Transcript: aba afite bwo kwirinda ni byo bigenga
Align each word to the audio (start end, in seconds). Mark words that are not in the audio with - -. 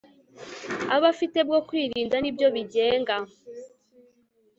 aba 0.95 1.07
afite 1.13 1.39
bwo 1.47 1.59
kwirinda 1.67 2.15
ni 2.19 2.31
byo 2.35 2.47
bigenga 2.55 3.15